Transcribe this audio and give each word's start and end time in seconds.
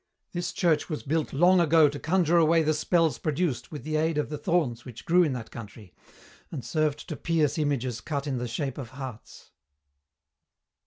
This 0.31 0.51
church 0.51 0.89
was 0.89 1.03
built 1.03 1.31
long 1.31 1.59
ago 1.59 1.87
to 1.87 1.99
conjure 1.99 2.37
away 2.39 2.63
the 2.63 2.73
spells 2.73 3.19
produced 3.19 3.71
with 3.71 3.83
the 3.83 3.97
aid 3.97 4.17
of 4.17 4.29
the 4.29 4.37
thorns 4.39 4.83
which 4.83 5.05
grew 5.05 5.21
in 5.21 5.33
that 5.33 5.51
country 5.51 5.93
and 6.51 6.65
served 6.65 7.07
to 7.09 7.15
pierce 7.15 7.59
images 7.59 8.01
cut 8.01 8.25
in 8.25 8.39
the 8.39 8.47
shape 8.47 8.79
of 8.79 8.89
hearts." 8.97 9.51